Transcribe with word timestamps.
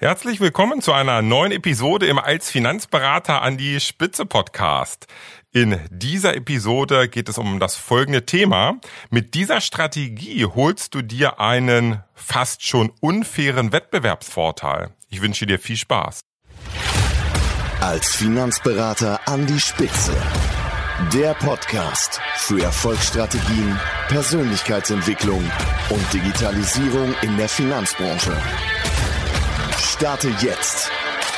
Herzlich 0.00 0.38
willkommen 0.38 0.80
zu 0.80 0.92
einer 0.92 1.22
neuen 1.22 1.50
Episode 1.50 2.06
im 2.06 2.20
Als 2.20 2.52
Finanzberater 2.52 3.42
an 3.42 3.56
die 3.56 3.80
Spitze 3.80 4.26
Podcast. 4.26 5.08
In 5.50 5.80
dieser 5.90 6.36
Episode 6.36 7.08
geht 7.08 7.28
es 7.28 7.36
um 7.36 7.58
das 7.58 7.74
folgende 7.74 8.24
Thema. 8.24 8.78
Mit 9.10 9.34
dieser 9.34 9.60
Strategie 9.60 10.44
holst 10.44 10.94
du 10.94 11.02
dir 11.02 11.40
einen 11.40 12.04
fast 12.14 12.64
schon 12.64 12.92
unfairen 13.00 13.72
Wettbewerbsvorteil. 13.72 14.90
Ich 15.08 15.20
wünsche 15.20 15.46
dir 15.46 15.58
viel 15.58 15.76
Spaß. 15.76 16.20
Als 17.80 18.14
Finanzberater 18.14 19.18
an 19.26 19.48
die 19.48 19.58
Spitze. 19.58 20.14
Der 21.12 21.34
Podcast 21.34 22.20
für 22.36 22.62
Erfolgsstrategien, 22.62 23.76
Persönlichkeitsentwicklung 24.06 25.42
und 25.90 26.12
Digitalisierung 26.12 27.16
in 27.22 27.36
der 27.36 27.48
Finanzbranche. 27.48 28.36
Starte 29.78 30.28
jetzt 30.40 30.90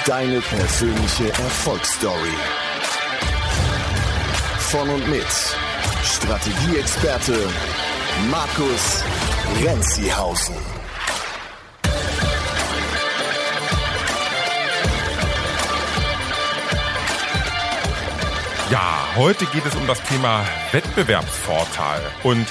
deine 0.07 0.41
persönliche 0.41 1.29
Erfolgsstory. 1.29 2.35
Von 4.59 4.89
und 4.89 5.09
mit 5.09 5.27
Strategieexperte 6.03 7.49
Markus 8.31 9.05
Renzihausen. 9.63 10.55
Ja, 18.71 19.09
heute 19.17 19.47
geht 19.47 19.67
es 19.67 19.75
um 19.75 19.87
das 19.87 20.01
Thema 20.03 20.45
Wettbewerbsvorteil. 20.73 22.03
Und 22.23 22.47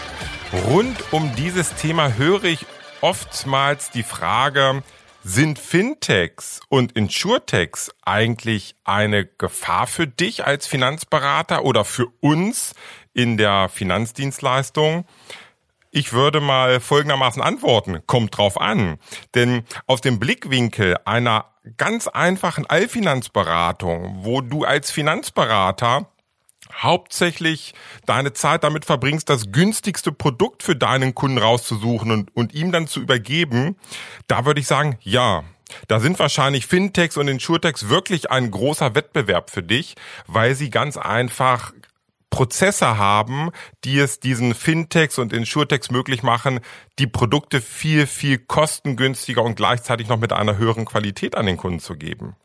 rund 0.67 0.97
um 1.11 1.33
dieses 1.35 1.73
Thema 1.75 2.13
höre 2.13 2.44
ich 2.44 2.66
oftmals 3.02 3.91
die 3.91 4.03
Frage, 4.03 4.83
sind 5.23 5.59
Fintechs 5.59 6.62
und 6.70 6.94
Insurtechs 6.94 7.91
eigentlich 8.04 8.76
eine 8.84 9.26
Gefahr 9.26 9.88
für 9.88 10.08
dich 10.08 10.45
als 10.45 10.67
Finanzberater 10.67 11.64
oder 11.66 11.86
für 11.86 12.08
uns 12.22 12.73
in 13.14 13.38
der 13.38 13.70
Finanzdienstleistung? 13.70 15.06
Ich 15.92 16.14
würde 16.14 16.39
mal 16.39 16.80
folgendermaßen 16.80 17.42
antworten. 17.42 18.00
Kommt 18.06 18.38
drauf 18.38 18.61
an. 18.61 18.98
Denn 19.34 19.64
aus 19.88 20.02
dem 20.02 20.20
Blickwinkel 20.20 20.98
einer 21.06 21.45
ganz 21.78 22.08
einfachen 22.08 22.66
Allfinanzberatung, 22.66 24.20
wo 24.23 24.42
du 24.42 24.64
als 24.64 24.92
Finanzberater 24.92 26.11
hauptsächlich 26.73 27.73
deine 28.06 28.34
Zeit 28.34 28.64
damit 28.64 28.86
verbringst, 28.86 29.30
das 29.30 29.52
günstigste 29.52 30.12
Produkt 30.12 30.64
für 30.64 30.76
deinen 30.76 31.16
Kunden 31.16 31.38
rauszusuchen 31.38 32.11
und, 32.11 32.36
und 32.36 32.53
ihm 32.53 32.72
dann 32.72 32.88
zu 32.88 33.00
übergeben, 33.00 33.76
da 34.28 34.45
würde 34.45 34.59
ich 34.59 34.67
sagen, 34.67 34.98
ja. 35.02 35.44
Da 35.88 36.00
sind 36.00 36.17
wahrscheinlich 36.17 36.66
Fintechs 36.66 37.16
und 37.16 37.28
Insurtechs 37.28 37.89
wirklich 37.89 38.31
ein 38.31 38.50
großer 38.50 38.95
Wettbewerb 38.95 39.52
für 39.52 39.61
dich, 39.61 39.95
weil 40.26 40.56
sie 40.56 40.72
ganz 40.72 40.98
einfach 40.98 41.73
Prozesse 42.31 42.98
haben, 42.98 43.52
die 43.83 44.00
es 44.00 44.20
diesen 44.20 44.56
Fintechs 44.56 45.20
und 45.20 45.31
Insurtechs 45.31 45.92
möglich 45.92 46.23
machen, 46.23 46.59
die 46.98 47.06
Produkte 47.06 47.61
viel, 47.61 48.08
viel 48.08 48.39
kostengünstiger 48.39 49.44
und 49.44 49.56
gleichzeitig 49.56 50.08
noch 50.08 50.20
mit 50.20 50.33
einer 50.33 50.58
höheren 50.58 50.86
Qualität 50.86 51.36
an 51.36 51.45
den 51.45 51.58
Kunden 51.58 51.80
zu 51.80 51.95
geben 51.95 52.36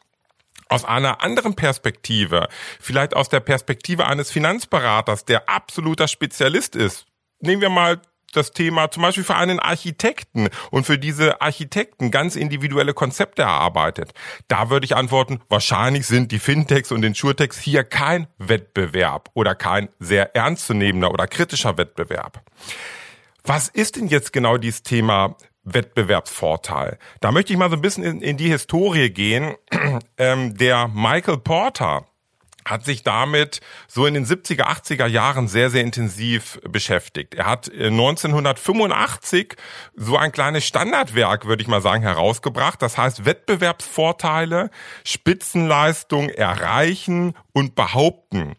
aus 0.68 0.84
einer 0.84 1.22
anderen 1.22 1.54
Perspektive, 1.54 2.48
vielleicht 2.80 3.14
aus 3.14 3.28
der 3.28 3.40
Perspektive 3.40 4.06
eines 4.06 4.30
Finanzberaters, 4.30 5.24
der 5.24 5.48
absoluter 5.48 6.08
Spezialist 6.08 6.76
ist. 6.76 7.06
Nehmen 7.40 7.62
wir 7.62 7.70
mal 7.70 8.00
das 8.36 8.50
Thema 8.52 8.90
zum 8.90 9.02
Beispiel 9.02 9.24
für 9.24 9.36
einen 9.36 9.60
Architekten 9.60 10.48
und 10.70 10.84
für 10.84 10.98
diese 10.98 11.40
Architekten 11.40 12.10
ganz 12.10 12.36
individuelle 12.36 12.94
Konzepte 12.94 13.42
erarbeitet. 13.42 14.12
Da 14.48 14.70
würde 14.70 14.84
ich 14.84 14.96
antworten, 14.96 15.40
wahrscheinlich 15.48 16.06
sind 16.06 16.32
die 16.32 16.38
Fintechs 16.38 16.92
und 16.92 17.04
Insurtechs 17.04 17.58
hier 17.60 17.84
kein 17.84 18.26
Wettbewerb 18.38 19.30
oder 19.34 19.54
kein 19.54 19.88
sehr 19.98 20.34
ernstzunehmender 20.34 21.10
oder 21.10 21.26
kritischer 21.26 21.78
Wettbewerb. 21.78 22.42
Was 23.44 23.68
ist 23.68 23.96
denn 23.96 24.08
jetzt 24.08 24.32
genau 24.32 24.56
dieses 24.56 24.82
Thema 24.82 25.36
Wettbewerbsvorteil. 25.64 26.98
Da 27.20 27.32
möchte 27.32 27.52
ich 27.52 27.58
mal 27.58 27.70
so 27.70 27.76
ein 27.76 27.82
bisschen 27.82 28.04
in, 28.04 28.20
in 28.20 28.36
die 28.36 28.50
Historie 28.50 29.10
gehen. 29.10 29.54
Ähm, 30.16 30.56
der 30.56 30.88
Michael 30.88 31.38
Porter 31.38 32.06
hat 32.64 32.84
sich 32.84 33.02
damit 33.02 33.60
so 33.88 34.06
in 34.06 34.14
den 34.14 34.24
70er, 34.24 34.62
80er 34.62 35.06
Jahren 35.06 35.48
sehr, 35.48 35.70
sehr 35.70 35.82
intensiv 35.82 36.60
beschäftigt. 36.68 37.34
Er 37.34 37.46
hat 37.46 37.70
1985 37.70 39.52
äh, 39.52 39.56
so 39.94 40.16
ein 40.16 40.32
kleines 40.32 40.64
Standardwerk, 40.64 41.46
würde 41.46 41.62
ich 41.62 41.68
mal 41.68 41.82
sagen, 41.82 42.02
herausgebracht. 42.02 42.80
Das 42.80 42.96
heißt 42.96 43.24
Wettbewerbsvorteile, 43.24 44.70
Spitzenleistung 45.04 46.30
erreichen 46.30 47.34
und 47.52 47.74
behaupten. 47.74 48.54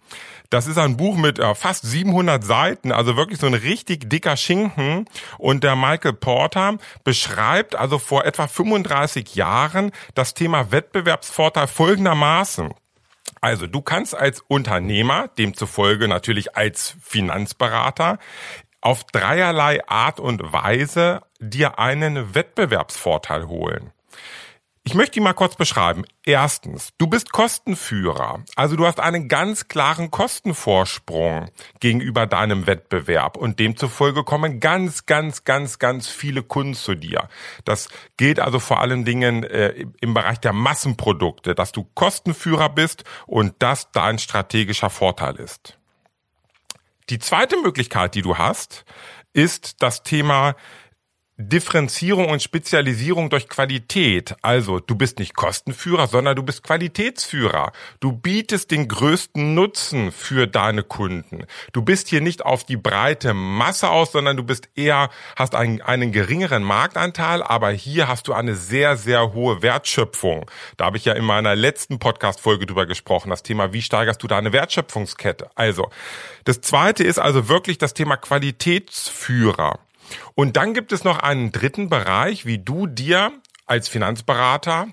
Das 0.55 0.67
ist 0.67 0.77
ein 0.77 0.95
Buch 0.95 1.17
mit 1.17 1.37
äh, 1.37 1.53
fast 1.53 1.85
700 1.85 2.41
Seiten, 2.41 2.93
also 2.93 3.17
wirklich 3.17 3.41
so 3.41 3.45
ein 3.45 3.55
richtig 3.55 4.09
dicker 4.09 4.37
Schinken. 4.37 5.03
Und 5.37 5.65
der 5.65 5.75
Michael 5.75 6.13
Porter 6.13 6.77
beschreibt 7.03 7.75
also 7.75 7.99
vor 7.99 8.23
etwa 8.23 8.47
35 8.47 9.35
Jahren 9.35 9.91
das 10.13 10.33
Thema 10.33 10.71
Wettbewerbsvorteil 10.71 11.67
folgendermaßen. 11.67 12.73
Also 13.41 13.67
du 13.67 13.81
kannst 13.81 14.15
als 14.15 14.45
Unternehmer, 14.47 15.27
demzufolge 15.37 16.07
natürlich 16.07 16.55
als 16.55 16.95
Finanzberater, 17.01 18.17
auf 18.79 19.03
dreierlei 19.03 19.85
Art 19.89 20.21
und 20.21 20.53
Weise 20.53 21.19
dir 21.41 21.79
einen 21.79 22.33
Wettbewerbsvorteil 22.33 23.49
holen. 23.49 23.91
Ich 24.87 24.93
möchte 24.93 25.19
ihn 25.19 25.23
mal 25.23 25.33
kurz 25.33 25.55
beschreiben. 25.55 26.05
Erstens, 26.25 26.89
du 26.99 27.07
bist 27.07 27.31
Kostenführer. 27.31 28.43
Also 28.55 28.75
du 28.75 28.85
hast 28.85 28.99
einen 28.99 29.27
ganz 29.27 29.67
klaren 29.67 30.11
Kostenvorsprung 30.11 31.49
gegenüber 31.79 32.27
deinem 32.27 32.67
Wettbewerb 32.67 33.35
und 33.35 33.59
demzufolge 33.59 34.23
kommen 34.23 34.59
ganz, 34.59 35.07
ganz, 35.07 35.43
ganz, 35.43 35.79
ganz 35.79 36.07
viele 36.07 36.43
Kunden 36.43 36.75
zu 36.75 36.93
dir. 36.93 37.29
Das 37.65 37.89
gilt 38.17 38.39
also 38.39 38.59
vor 38.59 38.79
allen 38.79 39.05
Dingen 39.05 39.43
äh, 39.43 39.87
im 40.01 40.13
Bereich 40.13 40.39
der 40.39 40.53
Massenprodukte, 40.53 41.55
dass 41.55 41.71
du 41.71 41.87
Kostenführer 41.95 42.69
bist 42.69 43.05
und 43.25 43.55
das 43.57 43.91
dein 43.91 44.19
strategischer 44.19 44.91
Vorteil 44.91 45.37
ist. 45.37 45.79
Die 47.09 47.17
zweite 47.17 47.59
Möglichkeit, 47.59 48.13
die 48.13 48.21
du 48.21 48.37
hast, 48.37 48.85
ist 49.33 49.81
das 49.81 50.03
Thema 50.03 50.55
Differenzierung 51.37 52.29
und 52.29 52.41
Spezialisierung 52.41 53.29
durch 53.29 53.49
Qualität. 53.49 54.35
Also 54.41 54.79
du 54.79 54.95
bist 54.95 55.19
nicht 55.19 55.35
Kostenführer, 55.35 56.07
sondern 56.07 56.37
du 56.37 56.43
bist 56.43 56.63
Qualitätsführer. 56.63 57.73
Du 57.99 58.13
bietest 58.13 58.71
den 58.71 58.87
größten 58.87 59.53
Nutzen 59.53 60.13
für 60.13 60.47
deine 60.47 60.83
Kunden. 60.83 61.45
Du 61.73 61.81
bist 61.81 62.07
hier 62.07 62.21
nicht 62.21 62.45
auf 62.45 62.63
die 62.63 62.77
breite 62.77 63.33
Masse 63.33 63.89
aus, 63.89 64.13
sondern 64.13 64.37
du 64.37 64.43
bist 64.43 64.69
eher, 64.75 65.09
hast 65.35 65.55
einen, 65.55 65.81
einen 65.81 66.13
geringeren 66.13 66.63
Marktanteil, 66.63 67.43
aber 67.43 67.69
hier 67.71 68.07
hast 68.07 68.29
du 68.29 68.33
eine 68.33 68.55
sehr, 68.55 68.95
sehr 68.95 69.33
hohe 69.33 69.61
Wertschöpfung. 69.61 70.49
Da 70.77 70.85
habe 70.85 70.95
ich 70.95 71.03
ja 71.03 71.13
in 71.13 71.25
meiner 71.25 71.53
letzten 71.53 71.99
Podcast-Folge 71.99 72.65
drüber 72.65 72.85
gesprochen, 72.85 73.29
das 73.29 73.43
Thema, 73.43 73.73
wie 73.73 73.81
steigerst 73.81 74.23
du 74.23 74.27
deine 74.27 74.53
Wertschöpfungskette? 74.53 75.49
Also, 75.55 75.89
das 76.45 76.61
zweite 76.61 77.03
ist 77.03 77.19
also 77.19 77.49
wirklich 77.49 77.77
das 77.77 77.93
Thema 77.93 78.15
Qualitätsführer. 78.15 79.79
Und 80.33 80.57
dann 80.57 80.73
gibt 80.73 80.91
es 80.91 81.03
noch 81.03 81.19
einen 81.19 81.51
dritten 81.51 81.89
Bereich, 81.89 82.45
wie 82.45 82.59
du 82.59 82.87
dir 82.87 83.31
als 83.65 83.87
Finanzberater 83.87 84.87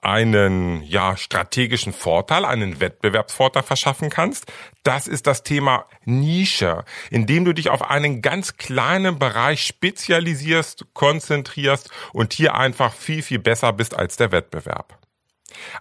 einen 0.00 0.82
ja 0.82 1.16
strategischen 1.16 1.92
Vorteil, 1.92 2.44
einen 2.44 2.80
Wettbewerbsvorteil 2.80 3.62
verschaffen 3.62 4.10
kannst. 4.10 4.46
Das 4.82 5.06
ist 5.06 5.26
das 5.26 5.42
Thema 5.42 5.86
Nische, 6.04 6.84
indem 7.10 7.44
du 7.44 7.52
dich 7.52 7.70
auf 7.70 7.82
einen 7.82 8.22
ganz 8.22 8.56
kleinen 8.56 9.18
Bereich 9.18 9.64
spezialisierst, 9.64 10.86
konzentrierst 10.92 11.90
und 12.12 12.32
hier 12.32 12.54
einfach 12.54 12.92
viel 12.92 13.22
viel 13.22 13.38
besser 13.38 13.72
bist 13.72 13.96
als 13.96 14.16
der 14.16 14.32
Wettbewerb. 14.32 14.98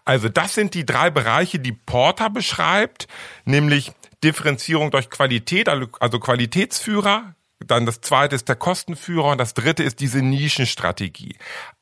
Also 0.05 0.29
das 0.29 0.53
sind 0.53 0.73
die 0.73 0.85
drei 0.85 1.09
Bereiche, 1.09 1.59
die 1.59 1.73
Porter 1.73 2.29
beschreibt, 2.29 3.07
nämlich 3.45 3.91
Differenzierung 4.23 4.89
durch 4.91 5.09
Qualität, 5.09 5.69
also 5.69 6.19
Qualitätsführer, 6.19 7.35
dann 7.59 7.86
das 7.86 8.01
zweite 8.01 8.36
ist 8.36 8.48
der 8.50 8.56
Kostenführer 8.56 9.31
und 9.31 9.38
das 9.39 9.54
dritte 9.54 9.83
ist 9.83 10.00
diese 10.00 10.21
Nischenstrategie. 10.21 11.38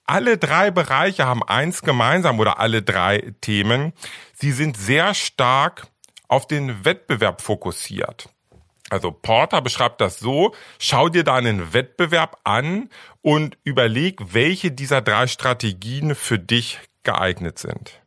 Alle 0.06 0.38
drei 0.38 0.72
Bereiche 0.72 1.25
haben 1.25 1.44
eins 1.44 1.81
gemeinsam 1.81 2.39
oder 2.39 2.60
alle 2.60 2.81
drei 2.81 3.33
Themen. 3.42 3.94
Sie 4.33 4.51
sind 4.51 4.77
sehr 4.77 5.13
stark 5.13 5.88
auf 6.27 6.48
den 6.48 6.86
Wettbewerb 6.86 7.42
fokussiert. 7.42 8.30
Also 8.89 9.12
Porter 9.12 9.62
beschreibt 9.62 10.00
das 10.00 10.19
so, 10.19 10.54
schau 10.77 11.10
dir 11.10 11.24
deinen 11.24 11.74
Wettbewerb 11.74 12.39
an 12.44 12.89
und 13.22 13.57
überleg, 13.63 14.19
welche 14.33 14.72
dieser 14.72 15.01
drei 15.01 15.25
Strategien 15.27 16.13
für 16.13 16.38
dich 16.38 16.80
geeignet 17.04 17.57
sind. 17.57 18.00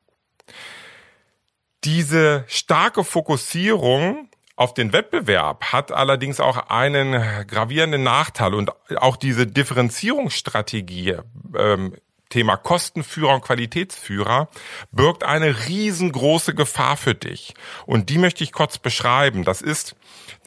Diese 1.85 2.45
starke 2.47 3.03
Fokussierung 3.03 4.29
auf 4.59 4.75
den 4.75 4.93
Wettbewerb 4.93 5.67
hat 5.67 5.93
allerdings 5.93 6.41
auch 6.41 6.69
einen 6.69 7.13
gravierenden 7.47 8.03
Nachteil 8.03 8.55
und 8.55 8.73
auch 8.97 9.17
diese 9.17 9.47
Differenzierungsstrategie 9.47 11.19
ähm, 11.57 11.95
Thema 12.29 12.57
Kostenführer 12.57 13.37
und 13.37 13.43
Qualitätsführer 13.43 14.49
birgt 14.91 15.23
eine 15.23 15.69
riesengroße 15.69 16.57
Gefahr 16.57 16.97
für 16.97 17.15
dich. 17.15 17.55
Und 17.87 18.11
die 18.11 18.19
möchte 18.19 18.43
ich 18.43 18.53
kurz 18.53 18.79
beschreiben. 18.79 19.45
Das 19.45 19.63
ist, 19.63 19.95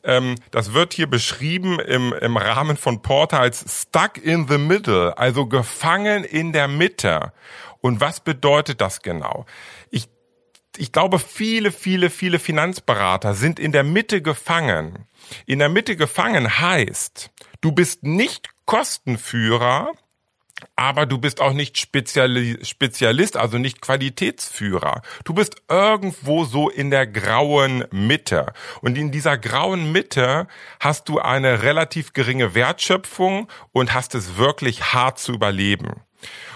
ähm, 0.04 0.36
das 0.52 0.74
wird 0.74 0.94
hier 0.94 1.08
beschrieben 1.08 1.80
im, 1.80 2.12
im 2.12 2.36
Rahmen 2.36 2.76
von 2.76 3.02
Porter 3.02 3.40
als 3.40 3.64
stuck 3.82 4.18
in 4.18 4.46
the 4.50 4.58
middle, 4.58 5.18
also 5.18 5.46
gefangen 5.46 6.26
in 6.26 6.52
der 6.52 6.68
Mitte. 6.68 7.32
Und 7.80 8.02
was 8.02 8.20
bedeutet 8.20 8.82
das 8.82 9.02
genau? 9.02 9.46
Ich 10.78 10.92
glaube, 10.92 11.20
viele, 11.20 11.72
viele, 11.72 12.10
viele 12.10 12.40
Finanzberater 12.40 13.34
sind 13.34 13.60
in 13.60 13.72
der 13.72 13.84
Mitte 13.84 14.22
gefangen. 14.22 15.06
In 15.46 15.60
der 15.60 15.70
Mitte 15.70 15.96
gefangen 15.96 16.60
heißt, 16.60 17.30
du 17.60 17.72
bist 17.72 18.04
nicht 18.04 18.50
Kostenführer, 18.66 19.92
aber 20.76 21.06
du 21.06 21.18
bist 21.18 21.42
auch 21.42 21.54
nicht 21.54 21.78
Spezialist, 21.78 23.38
also 23.38 23.58
nicht 23.58 23.82
Qualitätsführer. 23.82 25.02
Du 25.24 25.34
bist 25.34 25.56
irgendwo 25.70 26.46
so 26.46 26.70
in 26.70 26.90
der 26.90 27.08
grauen 27.08 27.86
Mitte. 27.92 28.54
Und 28.82 28.98
in 28.98 29.12
dieser 29.12 29.38
grauen 29.38 29.92
Mitte 29.92 30.48
hast 30.80 31.10
du 31.10 31.20
eine 31.20 31.64
relativ 31.64 32.14
geringe 32.14 32.56
Wertschöpfung 32.56 33.48
und 33.72 33.94
hast 33.94 34.16
es 34.16 34.38
wirklich 34.38 34.94
hart 34.94 35.20
zu 35.20 35.34
überleben. 35.34 36.02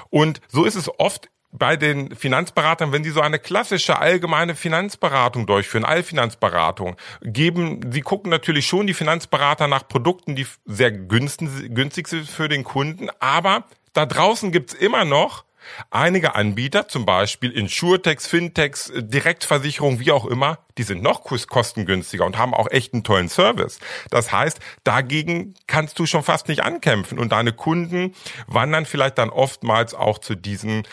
Und 0.10 0.40
so 0.48 0.64
ist 0.64 0.76
es 0.76 0.90
oft 1.00 1.30
bei 1.57 1.78
den 1.78 2.16
Finanzberatern, 2.16 2.92
wenn 2.92 3.04
sie 3.04 3.12
so 3.12 3.22
eine 3.22 3.40
klassische 3.40 4.00
allgemeine 4.00 4.56
Finanzberatung 4.56 5.48
durchführen, 5.48 5.86
Allfinanzberatung, 5.86 6.96
geben, 7.22 7.92
sie 7.92 8.02
gucken 8.02 8.30
natürlich 8.30 8.68
schon 8.68 8.88
die 8.88 8.94
Finanzberater 8.94 9.68
nach 9.68 9.88
Produkten, 9.88 10.36
die 10.36 10.48
sehr 10.66 10.92
günstig 10.92 12.07
sind 12.07 12.30
für 12.30 12.50
den 12.50 12.63
Kunden, 12.63 13.10
aber 13.19 13.66
da 13.94 14.06
draußen 14.06 14.52
gibt's 14.52 14.74
immer 14.74 15.06
noch 15.06 15.46
einige 15.90 16.36
Anbieter, 16.36 16.88
zum 16.88 17.06
Beispiel 17.06 17.52
Insurtex, 17.52 18.28
Fintechs, 18.28 18.92
Direktversicherung, 18.96 20.00
wie 20.00 20.12
auch 20.12 20.25
immer, 20.25 20.60
die 20.78 20.84
sind 20.84 21.02
noch 21.02 21.24
kostengünstiger 21.24 22.25
und 22.25 22.38
haben 22.38 22.54
auch 22.54 22.69
echt 22.69 22.94
einen 22.94 23.04
tollen 23.04 23.30
Service. 23.30 23.80
Das 24.10 24.31
heißt, 24.31 24.60
dagegen 24.84 25.56
kannst 25.68 25.98
du 26.00 26.06
schon 26.06 26.24
fast 26.24 26.48
nicht 26.48 26.63
ankämpfen 26.63 27.18
und 27.18 27.31
deine 27.31 27.54
Kunden 27.54 28.13
wandern 28.48 28.86
vielleicht 28.86 29.18
dann 29.18 29.30
oftmals 29.30 29.94
auch 29.94 30.19
zu 30.19 30.36
diesen 30.36 30.84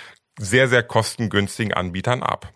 sehr, 0.43 0.69
sehr 0.69 0.83
kostengünstigen 0.83 1.73
Anbietern 1.73 2.23
ab 2.23 2.53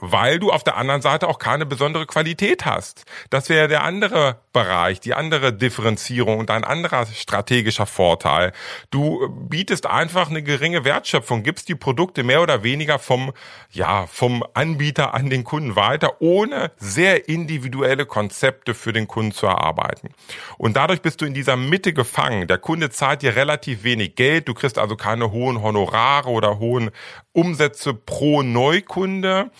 weil 0.00 0.38
du 0.38 0.52
auf 0.52 0.64
der 0.64 0.76
anderen 0.76 1.00
Seite 1.00 1.28
auch 1.28 1.38
keine 1.38 1.66
besondere 1.66 2.06
Qualität 2.06 2.66
hast. 2.66 3.04
Das 3.30 3.48
wäre 3.48 3.68
der 3.68 3.82
andere 3.82 4.40
Bereich, 4.56 5.00
die 5.00 5.12
andere 5.12 5.52
Differenzierung 5.52 6.38
und 6.38 6.50
ein 6.50 6.64
anderer 6.64 7.04
strategischer 7.04 7.84
Vorteil. 7.84 8.52
Du 8.90 9.28
bietest 9.28 9.84
einfach 9.84 10.30
eine 10.30 10.42
geringe 10.42 10.82
Wertschöpfung, 10.82 11.42
gibst 11.42 11.68
die 11.68 11.74
Produkte 11.74 12.22
mehr 12.22 12.40
oder 12.40 12.62
weniger 12.62 12.98
vom, 12.98 13.34
ja, 13.70 14.06
vom 14.06 14.42
Anbieter 14.54 15.12
an 15.12 15.28
den 15.28 15.44
Kunden 15.44 15.76
weiter, 15.76 16.22
ohne 16.22 16.70
sehr 16.78 17.28
individuelle 17.28 18.06
Konzepte 18.06 18.72
für 18.72 18.94
den 18.94 19.06
Kunden 19.06 19.32
zu 19.32 19.44
erarbeiten. 19.44 20.08
Und 20.56 20.74
dadurch 20.74 21.02
bist 21.02 21.20
du 21.20 21.26
in 21.26 21.34
dieser 21.34 21.56
Mitte 21.56 21.92
gefangen. 21.92 22.46
Der 22.46 22.56
Kunde 22.56 22.88
zahlt 22.88 23.20
dir 23.20 23.36
relativ 23.36 23.84
wenig 23.84 24.14
Geld, 24.14 24.48
du 24.48 24.54
kriegst 24.54 24.78
also 24.78 24.96
keine 24.96 25.32
hohen 25.32 25.60
Honorare 25.60 26.30
oder 26.30 26.58
hohen 26.58 26.92
Umsätze 27.32 27.92
pro 27.92 28.40
Neukunde 28.40 29.50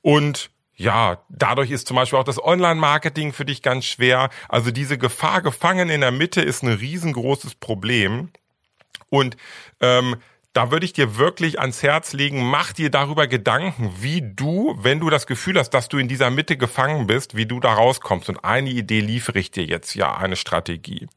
und 0.00 0.50
ja, 0.78 1.24
dadurch 1.28 1.72
ist 1.72 1.88
zum 1.88 1.96
Beispiel 1.96 2.20
auch 2.20 2.24
das 2.24 2.42
Online-Marketing 2.42 3.32
für 3.32 3.44
dich 3.44 3.62
ganz 3.62 3.84
schwer. 3.84 4.30
Also 4.48 4.70
diese 4.70 4.96
Gefahr 4.96 5.42
gefangen 5.42 5.90
in 5.90 6.00
der 6.00 6.12
Mitte 6.12 6.40
ist 6.40 6.62
ein 6.62 6.72
riesengroßes 6.72 7.56
Problem. 7.56 8.30
Und 9.10 9.36
ähm, 9.80 10.16
da 10.52 10.70
würde 10.70 10.86
ich 10.86 10.92
dir 10.92 11.16
wirklich 11.16 11.58
ans 11.58 11.82
Herz 11.82 12.12
legen, 12.12 12.48
mach 12.48 12.72
dir 12.72 12.90
darüber 12.90 13.26
Gedanken, 13.26 13.92
wie 13.98 14.22
du, 14.22 14.78
wenn 14.80 15.00
du 15.00 15.10
das 15.10 15.26
Gefühl 15.26 15.58
hast, 15.58 15.70
dass 15.70 15.88
du 15.88 15.98
in 15.98 16.06
dieser 16.06 16.30
Mitte 16.30 16.56
gefangen 16.56 17.08
bist, 17.08 17.36
wie 17.36 17.46
du 17.46 17.58
da 17.58 17.72
rauskommst. 17.74 18.28
Und 18.28 18.44
eine 18.44 18.70
Idee 18.70 19.00
liefere 19.00 19.40
ich 19.40 19.50
dir 19.50 19.64
jetzt, 19.64 19.96
ja, 19.96 20.16
eine 20.16 20.36
Strategie. 20.36 21.08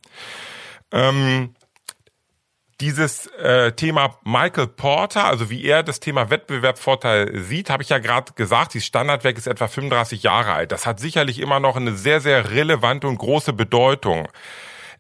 Ähm, 0.92 1.56
dieses 2.82 3.28
äh, 3.38 3.72
Thema 3.74 4.18
Michael 4.24 4.68
Porter, 4.68 5.26
also 5.26 5.50
wie 5.50 5.64
er 5.64 5.84
das 5.84 6.00
Thema 6.00 6.32
Wettbewerbsvorteil 6.32 7.40
sieht, 7.44 7.70
habe 7.70 7.84
ich 7.84 7.90
ja 7.90 8.00
gerade 8.00 8.34
gesagt, 8.34 8.74
dieses 8.74 8.88
Standardwerk 8.88 9.38
ist 9.38 9.48
etwa 9.48 9.68
35 9.68 10.24
Jahre 10.24 10.54
alt. 10.54 10.72
Das 10.72 10.88
hat 10.88 11.00
sicherlich 11.00 11.40
immer 11.40 11.60
noch 11.60 11.76
eine 11.76 11.96
sehr, 11.96 12.22
sehr 12.22 12.52
relevante 12.52 13.08
und 13.08 13.18
große 13.18 13.54
Bedeutung. 13.54 14.28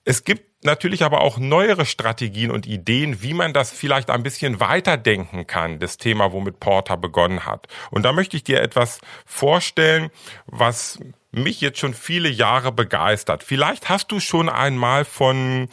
Es 0.06 0.24
gibt 0.24 0.64
natürlich 0.64 1.04
aber 1.04 1.22
auch 1.22 1.40
neuere 1.40 1.86
Strategien 1.86 2.52
und 2.52 2.68
Ideen, 2.68 3.24
wie 3.24 3.34
man 3.34 3.52
das 3.52 3.72
vielleicht 3.72 4.12
ein 4.12 4.22
bisschen 4.22 4.60
weiterdenken 4.60 5.48
kann, 5.48 5.80
das 5.80 5.98
Thema, 5.98 6.32
womit 6.32 6.60
Porter 6.60 6.98
begonnen 6.98 7.46
hat. 7.46 7.68
Und 7.90 8.04
da 8.04 8.14
möchte 8.14 8.38
ich 8.38 8.44
dir 8.44 8.62
etwas 8.62 9.00
vorstellen, 9.26 10.12
was 10.46 11.00
mich 11.32 11.62
jetzt 11.62 11.80
schon 11.80 11.94
viele 11.96 12.30
Jahre 12.30 12.72
begeistert. 12.72 13.44
Vielleicht 13.44 13.90
hast 13.90 14.12
du 14.12 14.20
schon 14.20 14.50
einmal 14.50 15.06
von 15.06 15.68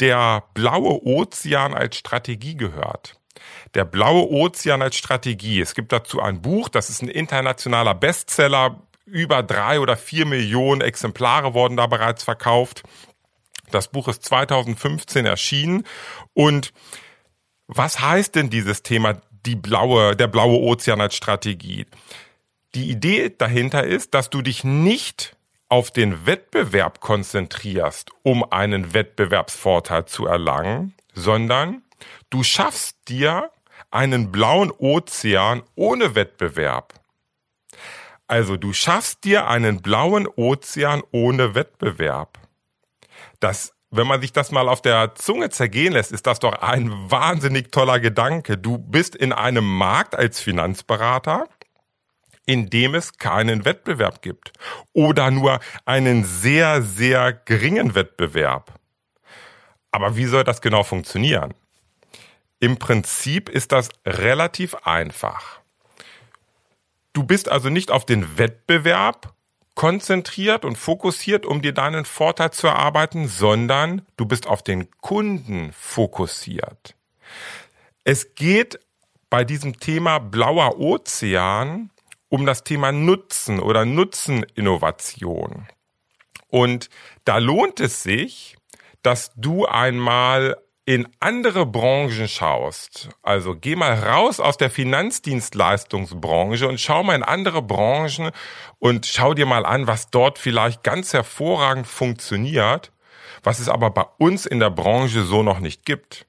der 0.00 0.44
blaue 0.54 1.04
Ozean 1.04 1.74
als 1.74 1.96
Strategie 1.96 2.56
gehört. 2.56 3.18
Der 3.74 3.84
blaue 3.84 4.30
Ozean 4.30 4.82
als 4.82 4.96
Strategie. 4.96 5.60
Es 5.60 5.74
gibt 5.74 5.92
dazu 5.92 6.20
ein 6.20 6.40
Buch, 6.42 6.68
das 6.68 6.90
ist 6.90 7.02
ein 7.02 7.08
internationaler 7.08 7.94
Bestseller. 7.94 8.82
Über 9.04 9.42
drei 9.42 9.80
oder 9.80 9.96
vier 9.96 10.26
Millionen 10.26 10.82
Exemplare 10.82 11.54
wurden 11.54 11.76
da 11.76 11.86
bereits 11.86 12.24
verkauft. 12.24 12.82
Das 13.70 13.88
Buch 13.88 14.08
ist 14.08 14.24
2015 14.24 15.24
erschienen. 15.24 15.84
Und 16.34 16.72
was 17.66 18.00
heißt 18.00 18.34
denn 18.34 18.50
dieses 18.50 18.82
Thema, 18.82 19.20
die 19.46 19.56
blaue, 19.56 20.14
der 20.14 20.26
blaue 20.26 20.58
Ozean 20.58 21.00
als 21.00 21.14
Strategie? 21.14 21.86
Die 22.74 22.90
Idee 22.90 23.34
dahinter 23.36 23.84
ist, 23.84 24.14
dass 24.14 24.30
du 24.30 24.42
dich 24.42 24.62
nicht 24.62 25.37
auf 25.68 25.90
den 25.90 26.26
Wettbewerb 26.26 27.00
konzentrierst, 27.00 28.10
um 28.22 28.50
einen 28.50 28.94
Wettbewerbsvorteil 28.94 30.06
zu 30.06 30.26
erlangen, 30.26 30.94
sondern 31.12 31.82
du 32.30 32.42
schaffst 32.42 32.96
dir 33.08 33.50
einen 33.90 34.32
blauen 34.32 34.70
Ozean 34.70 35.62
ohne 35.74 36.14
Wettbewerb. 36.14 36.94
Also 38.26 38.56
du 38.56 38.72
schaffst 38.72 39.24
dir 39.24 39.48
einen 39.48 39.80
blauen 39.80 40.26
Ozean 40.26 41.02
ohne 41.12 41.54
Wettbewerb. 41.54 42.38
Das, 43.40 43.72
wenn 43.90 44.06
man 44.06 44.20
sich 44.20 44.32
das 44.32 44.50
mal 44.50 44.68
auf 44.68 44.82
der 44.82 45.14
Zunge 45.14 45.48
zergehen 45.48 45.94
lässt, 45.94 46.12
ist 46.12 46.26
das 46.26 46.38
doch 46.38 46.52
ein 46.52 46.90
wahnsinnig 47.10 47.72
toller 47.72 48.00
Gedanke. 48.00 48.58
Du 48.58 48.76
bist 48.76 49.16
in 49.16 49.32
einem 49.32 49.64
Markt 49.64 50.14
als 50.14 50.40
Finanzberater 50.40 51.48
in 52.48 52.70
dem 52.70 52.94
es 52.94 53.18
keinen 53.18 53.66
Wettbewerb 53.66 54.22
gibt 54.22 54.52
oder 54.94 55.30
nur 55.30 55.60
einen 55.84 56.24
sehr, 56.24 56.80
sehr 56.80 57.34
geringen 57.34 57.94
Wettbewerb. 57.94 58.72
Aber 59.90 60.16
wie 60.16 60.24
soll 60.24 60.44
das 60.44 60.62
genau 60.62 60.82
funktionieren? 60.82 61.52
Im 62.58 62.78
Prinzip 62.78 63.50
ist 63.50 63.70
das 63.72 63.90
relativ 64.06 64.74
einfach. 64.76 65.60
Du 67.12 67.22
bist 67.22 67.50
also 67.50 67.68
nicht 67.68 67.90
auf 67.90 68.06
den 68.06 68.38
Wettbewerb 68.38 69.34
konzentriert 69.74 70.64
und 70.64 70.78
fokussiert, 70.78 71.44
um 71.44 71.60
dir 71.60 71.74
deinen 71.74 72.06
Vorteil 72.06 72.50
zu 72.50 72.66
erarbeiten, 72.66 73.28
sondern 73.28 74.06
du 74.16 74.24
bist 74.24 74.46
auf 74.46 74.62
den 74.62 74.90
Kunden 75.02 75.70
fokussiert. 75.74 76.94
Es 78.04 78.34
geht 78.34 78.80
bei 79.28 79.44
diesem 79.44 79.78
Thema 79.78 80.18
blauer 80.18 80.78
Ozean 80.80 81.90
um 82.28 82.46
das 82.46 82.64
Thema 82.64 82.92
Nutzen 82.92 83.60
oder 83.60 83.84
Nutzeninnovation. 83.84 85.66
Und 86.48 86.88
da 87.24 87.38
lohnt 87.38 87.80
es 87.80 88.02
sich, 88.02 88.56
dass 89.02 89.32
du 89.36 89.66
einmal 89.66 90.56
in 90.88 91.06
andere 91.20 91.66
Branchen 91.66 92.28
schaust. 92.28 93.10
Also 93.22 93.54
geh 93.54 93.76
mal 93.76 93.92
raus 93.92 94.40
aus 94.40 94.56
der 94.56 94.70
Finanzdienstleistungsbranche 94.70 96.66
und 96.66 96.80
schau 96.80 97.02
mal 97.02 97.14
in 97.14 97.22
andere 97.22 97.60
Branchen 97.60 98.30
und 98.78 99.04
schau 99.04 99.34
dir 99.34 99.44
mal 99.44 99.66
an, 99.66 99.86
was 99.86 100.08
dort 100.08 100.38
vielleicht 100.38 100.82
ganz 100.82 101.12
hervorragend 101.12 101.86
funktioniert, 101.86 102.90
was 103.42 103.58
es 103.58 103.68
aber 103.68 103.90
bei 103.90 104.06
uns 104.16 104.46
in 104.46 104.60
der 104.60 104.70
Branche 104.70 105.24
so 105.24 105.42
noch 105.42 105.60
nicht 105.60 105.84
gibt. 105.84 106.26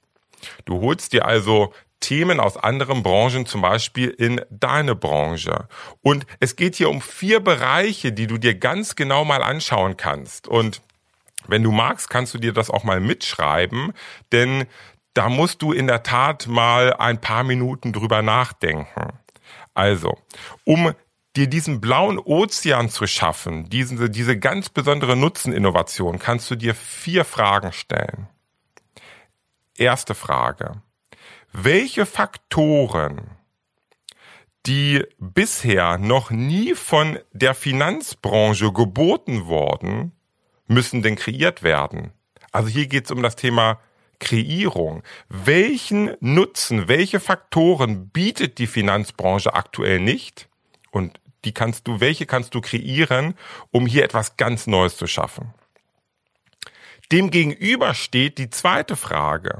Du 0.65 0.81
holst 0.81 1.13
dir 1.13 1.25
also 1.25 1.73
Themen 1.99 2.39
aus 2.39 2.57
anderen 2.57 3.03
Branchen, 3.03 3.45
zum 3.45 3.61
Beispiel 3.61 4.09
in 4.09 4.41
deine 4.49 4.95
Branche. 4.95 5.67
Und 6.01 6.25
es 6.39 6.55
geht 6.55 6.75
hier 6.75 6.89
um 6.89 7.01
vier 7.01 7.39
Bereiche, 7.39 8.11
die 8.11 8.27
du 8.27 8.37
dir 8.37 8.55
ganz 8.55 8.95
genau 8.95 9.25
mal 9.25 9.43
anschauen 9.43 9.97
kannst. 9.97 10.47
Und 10.47 10.81
wenn 11.47 11.63
du 11.63 11.71
magst, 11.71 12.09
kannst 12.09 12.33
du 12.33 12.37
dir 12.37 12.53
das 12.53 12.69
auch 12.69 12.83
mal 12.83 12.99
mitschreiben, 12.99 13.93
denn 14.31 14.65
da 15.13 15.29
musst 15.29 15.61
du 15.61 15.73
in 15.73 15.87
der 15.87 16.03
Tat 16.03 16.47
mal 16.47 16.93
ein 16.93 17.19
paar 17.19 17.43
Minuten 17.43 17.91
drüber 17.91 18.21
nachdenken. 18.21 19.19
Also, 19.73 20.17
um 20.63 20.93
dir 21.35 21.47
diesen 21.47 21.81
blauen 21.81 22.19
Ozean 22.19 22.89
zu 22.89 23.07
schaffen, 23.07 23.69
diese, 23.69 24.09
diese 24.09 24.37
ganz 24.37 24.69
besondere 24.69 25.15
Nutzeninnovation, 25.15 26.19
kannst 26.19 26.49
du 26.51 26.55
dir 26.55 26.75
vier 26.75 27.25
Fragen 27.25 27.71
stellen. 27.71 28.27
Erste 29.75 30.15
Frage 30.15 30.81
welche 31.51 32.05
Faktoren, 32.05 33.31
die 34.65 35.03
bisher 35.17 35.97
noch 35.97 36.31
nie 36.31 36.73
von 36.75 37.19
der 37.31 37.53
Finanzbranche 37.53 38.71
geboten 38.71 39.47
worden, 39.47 40.11
müssen 40.67 41.01
denn 41.01 41.15
kreiert 41.15 41.63
werden? 41.63 42.11
Also 42.51 42.69
hier 42.69 42.87
geht 42.87 43.05
es 43.05 43.11
um 43.11 43.23
das 43.23 43.35
Thema 43.35 43.79
Kreierung. 44.19 45.03
Welchen 45.29 46.15
Nutzen, 46.19 46.87
welche 46.87 47.19
Faktoren 47.19 48.09
bietet 48.09 48.57
die 48.57 48.67
Finanzbranche 48.67 49.53
aktuell 49.53 49.99
nicht? 49.99 50.49
Und 50.91 51.19
die 51.45 51.53
kannst 51.53 51.87
du, 51.87 51.99
welche 51.99 52.25
kannst 52.25 52.53
du 52.53 52.61
kreieren, 52.61 53.35
um 53.71 53.85
hier 53.85 54.03
etwas 54.03 54.35
ganz 54.37 54.67
Neues 54.67 54.97
zu 54.97 55.07
schaffen? 55.07 55.53
Demgegenüber 57.11 57.93
steht 57.93 58.37
die 58.37 58.49
zweite 58.49 58.95
Frage. 58.95 59.59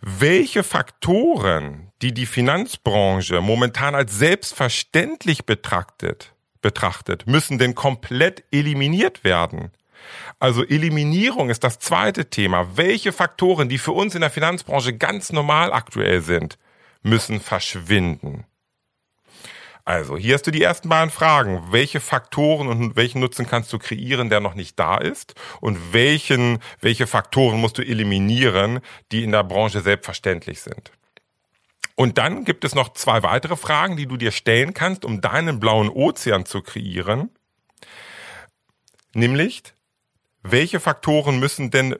Welche 0.00 0.62
Faktoren, 0.62 1.90
die 2.02 2.12
die 2.12 2.26
Finanzbranche 2.26 3.40
momentan 3.40 3.94
als 3.94 4.18
selbstverständlich 4.18 5.46
betrachtet, 5.46 6.34
betrachtet, 6.60 7.26
müssen 7.26 7.58
denn 7.58 7.74
komplett 7.74 8.44
eliminiert 8.50 9.24
werden? 9.24 9.70
Also 10.38 10.62
Eliminierung 10.62 11.48
ist 11.48 11.64
das 11.64 11.78
zweite 11.78 12.28
Thema. 12.28 12.76
Welche 12.76 13.12
Faktoren, 13.12 13.70
die 13.70 13.78
für 13.78 13.92
uns 13.92 14.14
in 14.14 14.20
der 14.20 14.28
Finanzbranche 14.30 14.94
ganz 14.94 15.32
normal 15.32 15.72
aktuell 15.72 16.20
sind, 16.20 16.58
müssen 17.02 17.40
verschwinden? 17.40 18.44
Also, 19.86 20.16
hier 20.16 20.34
hast 20.34 20.46
du 20.46 20.50
die 20.50 20.62
ersten 20.62 20.88
beiden 20.88 21.10
Fragen. 21.10 21.62
Welche 21.70 22.00
Faktoren 22.00 22.68
und 22.68 22.96
welchen 22.96 23.20
Nutzen 23.20 23.46
kannst 23.46 23.70
du 23.72 23.78
kreieren, 23.78 24.30
der 24.30 24.40
noch 24.40 24.54
nicht 24.54 24.78
da 24.78 24.96
ist? 24.96 25.34
Und 25.60 25.92
welchen, 25.92 26.58
welche 26.80 27.06
Faktoren 27.06 27.60
musst 27.60 27.76
du 27.76 27.82
eliminieren, 27.82 28.80
die 29.12 29.22
in 29.24 29.32
der 29.32 29.44
Branche 29.44 29.82
selbstverständlich 29.82 30.62
sind? 30.62 30.90
Und 31.96 32.16
dann 32.16 32.44
gibt 32.44 32.64
es 32.64 32.74
noch 32.74 32.94
zwei 32.94 33.22
weitere 33.22 33.56
Fragen, 33.56 33.96
die 33.96 34.06
du 34.06 34.16
dir 34.16 34.32
stellen 34.32 34.72
kannst, 34.72 35.04
um 35.04 35.20
deinen 35.20 35.60
blauen 35.60 35.90
Ozean 35.90 36.46
zu 36.46 36.62
kreieren. 36.62 37.30
Nämlich, 39.12 39.62
welche 40.42 40.80
Faktoren 40.80 41.38
müssen 41.38 41.70
denn 41.70 41.94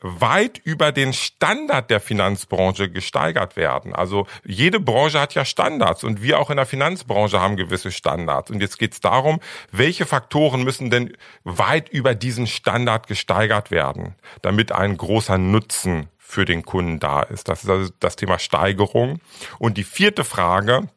weit 0.00 0.58
über 0.58 0.92
den 0.92 1.12
Standard 1.12 1.90
der 1.90 2.00
Finanzbranche 2.00 2.90
gesteigert 2.90 3.56
werden. 3.56 3.94
Also 3.94 4.26
jede 4.44 4.80
Branche 4.80 5.20
hat 5.20 5.34
ja 5.34 5.44
Standards 5.44 6.04
und 6.04 6.22
wir 6.22 6.38
auch 6.38 6.50
in 6.50 6.56
der 6.56 6.66
Finanzbranche 6.66 7.40
haben 7.40 7.56
gewisse 7.56 7.92
Standards. 7.92 8.50
Und 8.50 8.60
jetzt 8.60 8.78
geht 8.78 8.94
es 8.94 9.00
darum, 9.00 9.40
welche 9.72 10.06
Faktoren 10.06 10.64
müssen 10.64 10.90
denn 10.90 11.16
weit 11.44 11.88
über 11.88 12.14
diesen 12.14 12.46
Standard 12.46 13.06
gesteigert 13.06 13.70
werden, 13.70 14.14
damit 14.42 14.72
ein 14.72 14.96
großer 14.96 15.38
Nutzen 15.38 16.08
für 16.18 16.44
den 16.44 16.64
Kunden 16.64 17.00
da 17.00 17.22
ist. 17.22 17.48
Das 17.48 17.64
ist 17.64 17.70
also 17.70 17.92
das 18.00 18.16
Thema 18.16 18.38
Steigerung. 18.38 19.20
Und 19.58 19.76
die 19.76 19.84
vierte 19.84 20.24
Frage, 20.24 20.88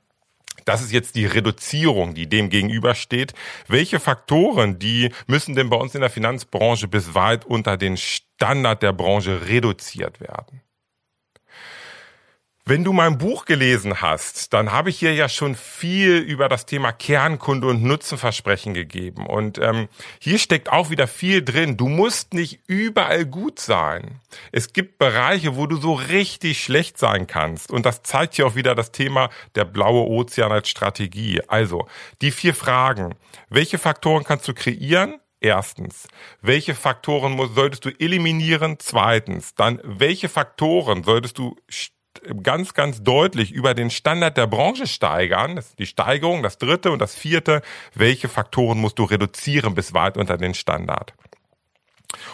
das 0.65 0.81
ist 0.81 0.93
jetzt 0.93 1.15
die 1.15 1.25
Reduzierung, 1.25 2.13
die 2.13 2.29
dem 2.29 2.49
gegenübersteht. 2.49 3.33
Welche 3.67 3.99
Faktoren, 3.99 4.79
die 4.79 5.11
müssen 5.27 5.55
denn 5.55 5.69
bei 5.69 5.75
uns 5.75 5.95
in 5.95 6.01
der 6.01 6.09
Finanzbranche 6.09 6.87
bis 6.87 7.15
weit 7.15 7.45
unter 7.45 7.75
den 7.75 7.97
Standard 7.97 8.32
der 8.81 8.93
Branche 8.93 9.47
reduziert 9.47 10.19
werden? 10.19 10.61
Wenn 12.65 12.85
du 12.85 12.93
mein 12.93 13.17
Buch 13.17 13.43
gelesen 13.43 13.99
hast, 14.01 14.53
dann 14.53 14.71
habe 14.71 14.89
ich 14.89 14.97
hier 14.97 15.13
ja 15.13 15.27
schon 15.27 15.53
viel 15.53 16.19
über 16.19 16.47
das 16.47 16.65
Thema 16.65 16.93
Kernkunde 16.93 17.67
und 17.67 17.83
Nutzenversprechen 17.83 18.73
gegeben. 18.73 19.27
Und 19.27 19.57
ähm, 19.57 19.89
hier 20.19 20.39
steckt 20.39 20.71
auch 20.71 20.89
wieder 20.89 21.07
viel 21.07 21.43
drin. 21.43 21.75
Du 21.75 21.89
musst 21.89 22.33
nicht 22.33 22.61
überall 22.67 23.25
gut 23.25 23.59
sein. 23.59 24.21
Es 24.53 24.71
gibt 24.71 24.97
Bereiche, 24.97 25.57
wo 25.57 25.67
du 25.67 25.75
so 25.75 25.91
richtig 25.91 26.63
schlecht 26.63 26.97
sein 26.97 27.27
kannst. 27.27 27.69
Und 27.69 27.85
das 27.85 28.01
zeigt 28.01 28.35
hier 28.35 28.47
auch 28.47 28.55
wieder 28.55 28.75
das 28.75 28.93
Thema 28.93 29.29
der 29.55 29.65
blaue 29.65 30.07
Ozean 30.07 30.53
als 30.53 30.69
Strategie. 30.69 31.41
Also 31.49 31.85
die 32.21 32.31
vier 32.31 32.55
Fragen. 32.55 33.15
Welche 33.49 33.77
Faktoren 33.77 34.23
kannst 34.23 34.47
du 34.47 34.53
kreieren? 34.53 35.19
Erstens, 35.43 36.07
welche 36.41 36.73
Faktoren 36.73 37.37
solltest 37.53 37.83
du 37.83 37.89
eliminieren? 37.89 38.77
Zweitens, 38.79 39.53
dann 39.55 39.81
welche 39.83 40.29
Faktoren 40.29 41.03
solltest 41.03 41.37
du 41.37 41.57
ganz, 42.41 42.73
ganz 42.73 43.03
deutlich 43.03 43.51
über 43.51 43.73
den 43.73 43.89
Standard 43.89 44.37
der 44.37 44.47
Branche 44.47 44.87
steigern. 44.87 45.57
Das 45.57 45.67
ist 45.67 45.79
die 45.79 45.85
Steigerung, 45.85 46.43
das 46.43 46.59
dritte 46.59 46.91
und 46.91 46.99
das 46.99 47.13
vierte. 47.13 47.61
Welche 47.93 48.29
Faktoren 48.29 48.79
musst 48.79 48.99
du 48.99 49.03
reduzieren 49.03 49.75
bis 49.75 49.93
weit 49.93 50.15
unter 50.15 50.37
den 50.37 50.53
Standard? 50.53 51.13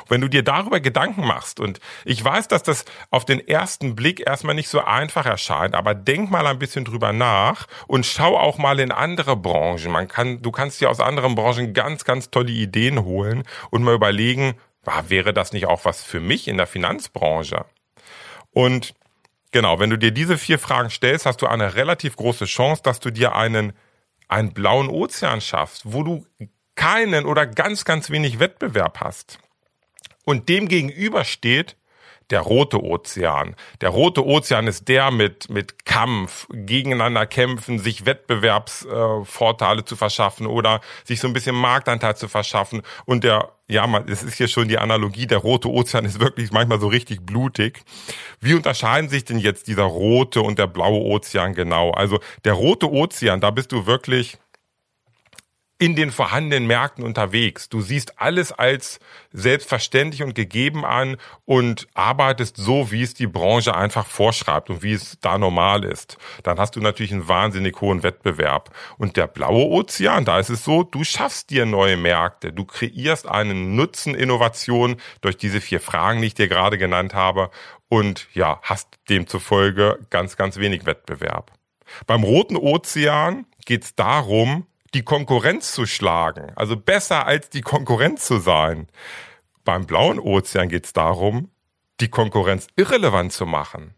Wenn 0.07 0.21
du 0.21 0.27
dir 0.27 0.43
darüber 0.43 0.79
Gedanken 0.79 1.25
machst, 1.25 1.59
und 1.59 1.79
ich 2.05 2.24
weiß, 2.24 2.48
dass 2.48 2.63
das 2.63 2.86
auf 3.12 3.25
den 3.25 3.45
ersten 3.45 3.95
Blick 3.95 4.25
erstmal 4.25 4.55
nicht 4.55 4.69
so 4.69 4.81
einfach 4.81 5.25
erscheint, 5.25 5.75
aber 5.75 5.93
denk 5.93 6.31
mal 6.31 6.48
ein 6.48 6.59
bisschen 6.59 6.86
drüber 6.86 7.13
nach 7.13 7.67
und 7.88 8.05
schau 8.05 8.38
auch 8.38 8.57
mal 8.57 8.79
in 8.79 8.91
andere 8.91 9.36
Branchen. 9.36 9.91
Man 9.91 10.07
kann, 10.07 10.41
du 10.41 10.51
kannst 10.51 10.81
dir 10.81 10.89
aus 10.89 11.00
anderen 11.00 11.36
Branchen 11.36 11.74
ganz, 11.74 12.05
ganz 12.05 12.31
tolle 12.31 12.51
Ideen 12.51 13.03
holen 13.03 13.43
und 13.69 13.83
mal 13.83 13.95
überlegen, 13.95 14.55
wäre 15.07 15.33
das 15.33 15.53
nicht 15.53 15.67
auch 15.67 15.86
was 15.86 16.01
für 16.01 16.19
mich 16.19 16.48
in 16.48 16.57
der 16.57 16.67
Finanzbranche? 16.67 17.65
Und 18.51 18.95
Genau, 19.51 19.79
wenn 19.79 19.89
du 19.89 19.98
dir 19.98 20.12
diese 20.12 20.38
vier 20.38 20.59
Fragen 20.59 20.89
stellst, 20.89 21.25
hast 21.25 21.41
du 21.41 21.48
eine 21.48 21.74
relativ 21.75 22.15
große 22.15 22.45
Chance, 22.45 22.83
dass 22.83 23.00
du 23.00 23.09
dir 23.09 23.36
einen, 23.36 23.74
einen 24.27 24.53
blauen 24.53 24.89
Ozean 24.89 25.41
schaffst, 25.41 25.91
wo 25.91 26.03
du 26.03 26.25
keinen 26.75 27.25
oder 27.25 27.48
ganz, 27.48 27.83
ganz 27.83 28.12
wenig 28.12 28.39
Wettbewerb 28.39 29.00
hast. 29.00 29.39
Und 30.29 30.48
dem 30.48 30.67
gegenüber 30.67 31.24
steht 31.24 31.75
der 32.29 32.41
rote 32.41 32.83
Ozean. 32.83 33.55
Der 33.81 33.89
rote 33.89 34.24
Ozean 34.24 34.67
ist 34.67 34.88
der 34.88 35.09
mit, 35.09 35.50
mit 35.50 35.86
Kampf, 35.86 36.45
gegeneinander 36.51 37.25
kämpfen, 37.25 37.79
sich 37.79 38.05
Wettbewerbsvorteile 38.05 39.81
äh, 39.81 39.86
zu 39.86 39.95
verschaffen 39.95 40.45
oder 40.45 40.81
sich 41.03 41.19
so 41.19 41.27
ein 41.27 41.33
bisschen 41.33 41.55
Marktanteil 41.55 42.15
zu 42.15 42.27
verschaffen. 42.27 42.83
Und 43.05 43.24
der, 43.24 43.53
ja, 43.67 43.88
man, 43.88 44.07
es 44.07 44.21
ist 44.21 44.36
hier 44.36 44.48
schon 44.48 44.67
die 44.67 44.77
Analogie, 44.77 45.25
der 45.25 45.39
rote 45.39 45.67
Ozean 45.67 46.05
ist 46.05 46.19
wirklich 46.19 46.51
manchmal 46.51 46.79
so 46.79 46.89
richtig 46.89 47.25
blutig. 47.25 47.81
Wie 48.39 48.53
unterscheiden 48.53 49.09
sich 49.09 49.25
denn 49.25 49.39
jetzt 49.39 49.65
dieser 49.65 49.86
rote 49.86 50.43
und 50.43 50.59
der 50.59 50.67
blaue 50.67 51.01
Ozean 51.01 51.55
genau? 51.55 51.89
Also 51.89 52.19
der 52.45 52.53
rote 52.53 52.91
Ozean, 52.91 53.41
da 53.41 53.50
bist 53.50 53.71
du 53.71 53.88
wirklich 53.88 54.38
in 55.81 55.95
den 55.95 56.12
vorhandenen 56.12 56.67
Märkten 56.67 57.05
unterwegs. 57.05 57.69
Du 57.69 57.79
siehst 57.79 58.19
alles 58.19 58.51
als 58.51 59.00
selbstverständlich 59.31 60.21
und 60.24 60.36
gegeben 60.36 60.83
an 60.83 61.15
und 61.45 61.88
arbeitest 61.93 62.57
so, 62.57 62.91
wie 62.91 63.01
es 63.01 63.13
die 63.13 63.27
Branche 63.27 63.74
einfach 63.74 64.05
vorschreibt 64.05 64.69
und 64.69 64.83
wie 64.83 64.91
es 64.91 65.17
da 65.21 65.38
normal 65.38 65.86
ist. 65.86 66.17
Dann 66.43 66.59
hast 66.59 66.75
du 66.75 66.81
natürlich 66.81 67.13
einen 67.13 67.29
wahnsinnig 67.29 67.79
hohen 67.79 68.03
Wettbewerb. 68.03 68.75
Und 68.98 69.15
der 69.15 69.27
blaue 69.27 69.67
Ozean, 69.67 70.25
da 70.25 70.38
ist 70.38 70.50
es 70.50 70.65
so, 70.65 70.83
du 70.83 71.05
schaffst 71.05 71.50
dir 71.50 71.65
neue 71.65 71.95
Märkte. 71.95 72.51
Du 72.51 72.65
kreierst 72.65 73.25
einen 73.25 73.77
Nutzen 73.77 74.15
Innovation 74.15 74.98
durch 75.21 75.38
diese 75.38 75.62
vier 75.62 75.79
Fragen, 75.79 76.19
die 76.19 76.27
ich 76.27 76.36
dir 76.36 76.50
gerade 76.50 76.77
genannt 76.77 77.13
habe. 77.13 77.51
Und 77.88 78.27
ja, 78.33 78.59
hast 78.63 78.88
demzufolge 79.07 80.00
ganz, 80.09 80.36
ganz 80.36 80.57
wenig 80.57 80.86
Wettbewerb. 80.86 81.53
Beim 82.05 82.24
roten 82.24 82.57
Ozean 82.57 83.45
geht 83.65 83.86
es 83.86 83.95
darum, 83.95 84.65
die 84.93 85.03
Konkurrenz 85.03 85.74
zu 85.74 85.86
schlagen, 85.86 86.51
also 86.55 86.75
besser 86.75 87.25
als 87.25 87.50
die 87.50 87.62
Konkurrenz 87.62 88.25
zu 88.25 88.39
sein. 88.39 88.88
Beim 89.63 89.86
blauen 89.86 90.19
Ozean 90.19 90.69
geht 90.69 90.86
es 90.86 90.93
darum, 90.93 91.51
die 92.00 92.08
Konkurrenz 92.08 92.67
irrelevant 92.75 93.34
zu 93.34 93.46
machen. 93.46 93.93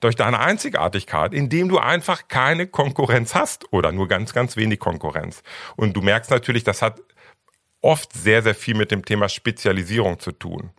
Durch 0.00 0.16
deine 0.16 0.40
Einzigartigkeit, 0.40 1.32
indem 1.32 1.68
du 1.68 1.78
einfach 1.78 2.28
keine 2.28 2.66
Konkurrenz 2.66 3.34
hast 3.34 3.72
oder 3.72 3.92
nur 3.92 4.08
ganz, 4.08 4.32
ganz 4.32 4.56
wenig 4.56 4.80
Konkurrenz. 4.80 5.42
Und 5.76 5.96
du 5.96 6.02
merkst 6.02 6.30
natürlich, 6.30 6.64
das 6.64 6.82
hat 6.82 7.00
oft 7.80 8.12
sehr, 8.12 8.42
sehr 8.42 8.54
viel 8.54 8.74
mit 8.74 8.90
dem 8.90 9.04
Thema 9.04 9.28
Spezialisierung 9.28 10.18
zu 10.18 10.32
tun. 10.32 10.70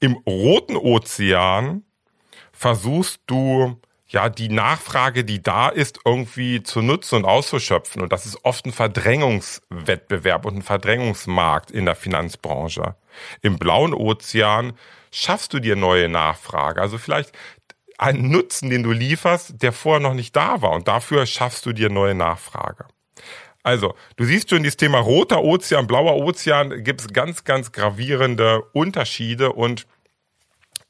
Im 0.00 0.14
roten 0.26 0.76
Ozean 0.76 1.84
versuchst 2.52 3.22
du 3.26 3.80
ja, 4.14 4.28
die 4.28 4.48
Nachfrage, 4.48 5.24
die 5.24 5.42
da 5.42 5.68
ist, 5.68 5.98
irgendwie 6.04 6.62
zu 6.62 6.80
nutzen 6.82 7.16
und 7.16 7.24
auszuschöpfen. 7.24 8.00
Und 8.00 8.12
das 8.12 8.26
ist 8.26 8.44
oft 8.44 8.64
ein 8.64 8.72
Verdrängungswettbewerb 8.72 10.46
und 10.46 10.56
ein 10.56 10.62
Verdrängungsmarkt 10.62 11.72
in 11.72 11.84
der 11.84 11.96
Finanzbranche. 11.96 12.94
Im 13.42 13.58
blauen 13.58 13.92
Ozean 13.92 14.74
schaffst 15.10 15.52
du 15.52 15.58
dir 15.58 15.74
neue 15.74 16.08
Nachfrage. 16.08 16.80
Also 16.80 16.96
vielleicht 16.96 17.32
einen 17.98 18.30
Nutzen, 18.30 18.70
den 18.70 18.84
du 18.84 18.92
lieferst, 18.92 19.62
der 19.62 19.72
vorher 19.72 20.00
noch 20.00 20.14
nicht 20.14 20.34
da 20.36 20.62
war. 20.62 20.70
Und 20.72 20.86
dafür 20.86 21.26
schaffst 21.26 21.66
du 21.66 21.72
dir 21.72 21.90
neue 21.90 22.14
Nachfrage. 22.14 22.86
Also, 23.64 23.94
du 24.16 24.24
siehst 24.24 24.50
schon, 24.50 24.62
dieses 24.62 24.76
Thema 24.76 24.98
roter 24.98 25.42
Ozean, 25.42 25.86
blauer 25.86 26.16
Ozean, 26.16 26.84
gibt 26.84 27.00
es 27.00 27.08
ganz, 27.08 27.44
ganz 27.44 27.72
gravierende 27.72 28.62
Unterschiede 28.72 29.52
und 29.52 29.86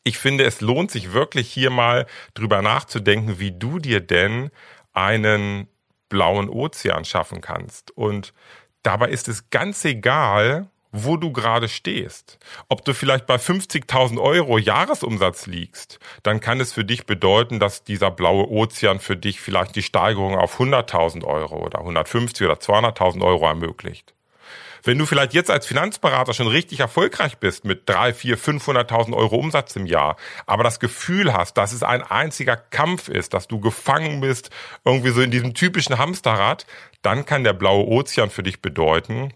ich 0.04 0.18
finde, 0.18 0.44
es 0.44 0.61
lohnt 0.61 0.90
sich 0.90 1.12
wirklich 1.12 1.50
hier 1.50 1.70
mal 1.70 2.06
drüber 2.34 2.62
nachzudenken, 2.62 3.38
wie 3.38 3.52
du 3.52 3.78
dir 3.78 4.00
denn 4.00 4.50
einen 4.92 5.66
blauen 6.08 6.49
Ozean 6.49 7.04
schaffen 7.04 7.40
kannst. 7.40 7.90
Und 7.90 8.34
dabei 8.82 9.08
ist 9.08 9.28
es 9.28 9.50
ganz 9.50 9.84
egal, 9.84 10.68
wo 10.92 11.16
du 11.16 11.32
gerade 11.32 11.68
stehst. 11.68 12.38
Ob 12.68 12.84
du 12.84 12.94
vielleicht 12.94 13.26
bei 13.26 13.34
50.000 13.34 14.23
Euro 14.23 14.58
Jahresumsatz 14.58 15.46
liegst, 15.46 15.99
dann 16.23 16.38
kann 16.38 16.61
es 16.61 16.73
für 16.73 16.84
dich 16.84 17.04
bedeuten, 17.04 17.58
dass 17.58 17.82
dieser 17.82 18.12
blaue 18.12 18.49
Ozean 18.49 19.00
für 19.00 19.16
dich 19.16 19.40
vielleicht 19.40 19.75
die 19.75 19.82
Steigerung 19.82 20.37
auf 20.37 20.61
100.000 20.61 21.25
Euro 21.25 21.56
oder 21.56 21.80
150 21.80 22.46
oder 22.46 22.58
200.000 22.58 23.25
Euro 23.25 23.46
ermöglicht. 23.46 24.14
Wenn 24.86 24.98
du 24.98 25.06
vielleicht 25.06 25.32
jetzt 25.32 25.50
als 25.50 25.66
Finanzberater 25.66 26.34
schon 26.34 26.46
richtig 26.46 26.80
erfolgreich 26.80 27.38
bist 27.38 27.64
mit 27.64 27.88
drei, 27.88 28.12
vier, 28.12 28.36
500.000 28.36 29.14
Euro 29.16 29.36
Umsatz 29.36 29.74
im 29.76 29.86
Jahr, 29.86 30.16
aber 30.44 30.62
das 30.62 30.78
Gefühl 30.78 31.32
hast, 31.32 31.56
dass 31.56 31.72
es 31.72 31.82
ein 31.82 32.02
einziger 32.02 32.56
Kampf 32.56 33.08
ist, 33.08 33.32
dass 33.32 33.48
du 33.48 33.60
gefangen 33.60 34.20
bist, 34.20 34.50
irgendwie 34.84 35.08
so 35.08 35.22
in 35.22 35.30
diesem 35.30 35.54
typischen 35.54 35.96
Hamsterrad, 35.96 36.66
dann 37.00 37.24
kann 37.24 37.44
der 37.44 37.54
blaue 37.54 37.86
Ozean 37.86 38.28
für 38.28 38.42
dich 38.42 38.60
bedeuten, 38.60 39.32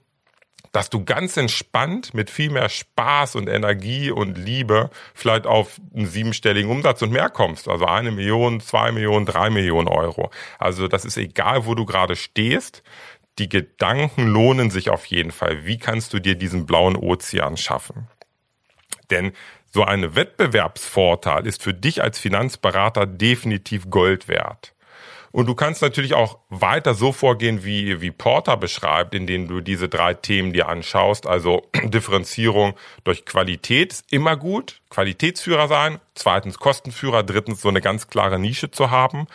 dass 0.72 0.90
du 0.90 1.04
ganz 1.04 1.38
entspannt 1.38 2.12
mit 2.12 2.28
viel 2.28 2.50
mehr 2.50 2.68
Spaß 2.68 3.36
und 3.36 3.48
Energie 3.48 4.10
und 4.10 4.36
Liebe 4.36 4.90
vielleicht 5.14 5.46
auf 5.46 5.80
einen 5.94 6.06
siebenstelligen 6.06 6.70
Umsatz 6.70 7.00
und 7.00 7.10
mehr 7.10 7.30
kommst. 7.30 7.68
Also 7.68 7.86
eine 7.86 8.10
Million, 8.10 8.60
zwei 8.60 8.92
Millionen, 8.92 9.24
drei 9.24 9.48
Millionen 9.48 9.88
Euro. 9.88 10.30
Also 10.58 10.88
das 10.88 11.06
ist 11.06 11.16
egal, 11.16 11.64
wo 11.64 11.74
du 11.74 11.86
gerade 11.86 12.16
stehst. 12.16 12.82
Die 13.38 13.48
Gedanken 13.48 14.26
lohnen 14.26 14.70
sich 14.70 14.90
auf 14.90 15.06
jeden 15.06 15.30
Fall. 15.30 15.64
Wie 15.64 15.78
kannst 15.78 16.12
du 16.12 16.18
dir 16.18 16.34
diesen 16.34 16.66
blauen 16.66 16.96
Ozean 16.96 17.56
schaffen? 17.56 18.08
Denn 19.10 19.32
so 19.70 19.84
eine 19.84 20.14
Wettbewerbsvorteil 20.14 21.46
ist 21.46 21.62
für 21.62 21.74
dich 21.74 22.02
als 22.02 22.18
Finanzberater 22.18 23.06
definitiv 23.06 23.90
Gold 23.90 24.28
wert. 24.28 24.74
Und 25.30 25.46
du 25.46 25.54
kannst 25.54 25.82
natürlich 25.82 26.14
auch 26.14 26.38
weiter 26.48 26.94
so 26.94 27.12
vorgehen, 27.12 27.64
wie, 27.64 28.00
wie 28.00 28.10
Porter 28.10 28.56
beschreibt, 28.56 29.14
indem 29.14 29.46
du 29.46 29.60
diese 29.60 29.88
drei 29.88 30.14
Themen 30.14 30.52
dir 30.52 30.68
anschaust. 30.68 31.26
Also 31.26 31.68
Differenzierung 31.84 32.74
durch 33.04 33.26
Qualität 33.26 33.92
ist 33.92 34.12
immer 34.12 34.36
gut, 34.36 34.80
Qualitätsführer 34.88 35.68
sein, 35.68 36.00
zweitens 36.14 36.58
Kostenführer, 36.58 37.22
drittens 37.22 37.60
so 37.60 37.68
eine 37.68 37.82
ganz 37.82 38.08
klare 38.08 38.38
Nische 38.38 38.70
zu 38.70 38.90
haben. 38.90 39.26